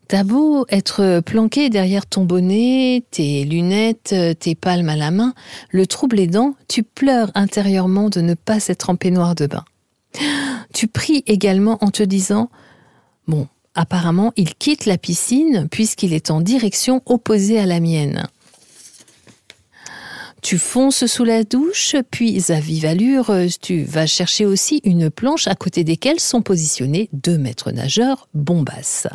[0.06, 5.32] T'as beau être planqué derrière ton bonnet, tes lunettes, tes palmes à la main,
[5.70, 9.64] le trouble aidant, tu pleures intérieurement de ne pas être en peignoir de bain.
[10.74, 12.50] Tu pries également en te disant
[13.28, 13.46] Bon,
[13.76, 18.26] apparemment, il quitte la piscine puisqu'il est en direction opposée à la mienne.
[20.42, 23.32] Tu fonces sous la douche, puis à vive allure,
[23.62, 29.06] tu vas chercher aussi une planche à côté desquelles sont positionnés deux maîtres nageurs bombasses.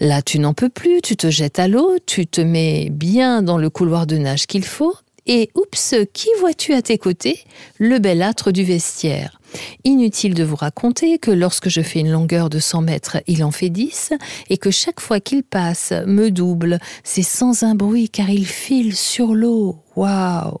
[0.00, 3.58] Là, tu n'en peux plus, tu te jettes à l'eau, tu te mets bien dans
[3.58, 4.94] le couloir de nage qu'il faut,
[5.26, 7.40] et oups, qui vois-tu à tes côtés?
[7.78, 9.40] Le bel âtre du vestiaire.
[9.84, 13.50] Inutile de vous raconter que lorsque je fais une longueur de 100 mètres, il en
[13.50, 14.12] fait 10,
[14.50, 18.94] et que chaque fois qu'il passe, me double, c'est sans un bruit car il file
[18.94, 19.78] sur l'eau.
[19.96, 20.60] Waouh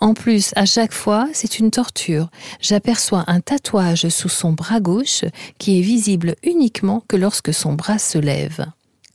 [0.00, 2.30] en plus, à chaque fois, c'est une torture.
[2.60, 5.24] J'aperçois un tatouage sous son bras gauche
[5.58, 8.66] qui est visible uniquement que lorsque son bras se lève.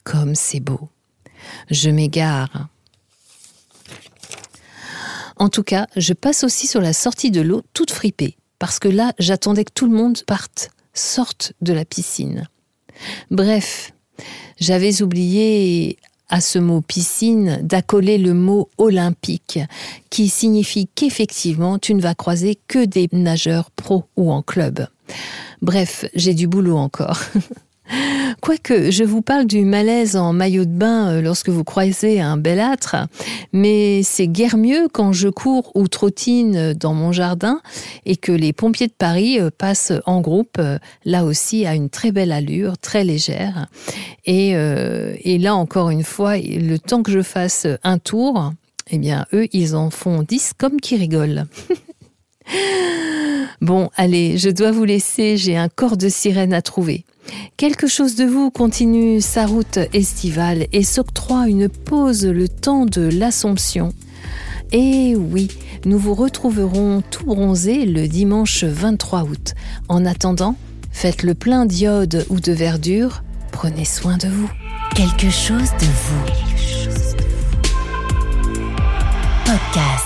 [0.03, 0.89] Comme c'est beau.
[1.71, 2.67] Je m'égare.
[5.38, 8.89] En tout cas, je passe aussi sur la sortie de l'eau toute fripée, parce que
[8.89, 12.47] là, j'attendais que tout le monde parte, sorte de la piscine.
[13.31, 13.93] Bref,
[14.59, 15.97] j'avais oublié
[16.30, 19.59] à ce mot piscine d'accoler le mot olympique,
[20.09, 24.88] qui signifie qu'effectivement tu ne vas croiser que des nageurs pro ou en club.
[25.61, 27.19] Bref, j'ai du boulot encore.
[28.41, 32.38] Quoique, je vous parle du malaise en maillot de bain euh, lorsque vous croisez un
[32.38, 32.95] bel âtre,
[33.51, 37.61] mais c'est guère mieux quand je cours ou trottine dans mon jardin
[38.05, 41.89] et que les pompiers de Paris euh, passent en groupe, euh, là aussi à une
[41.89, 43.67] très belle allure, très légère.
[44.25, 48.53] Et, et là encore une fois, le temps que je fasse un tour,
[48.89, 51.45] eh bien, eux, ils en font dix comme qui rigolent.
[53.61, 57.05] Bon, allez, je dois vous laisser, j'ai un corps de sirène à trouver.
[57.57, 63.01] Quelque chose de vous continue sa route estivale et s'octroie une pause le temps de
[63.01, 63.93] l'Assomption.
[64.71, 65.49] Et oui,
[65.86, 69.53] nous vous retrouverons tout bronzé le dimanche 23 août.
[69.88, 70.55] En attendant,
[70.91, 74.49] faites le plein d'iode ou de verdure, prenez soin de vous.
[74.95, 76.26] Quelque chose de vous.
[79.45, 80.03] Podcast.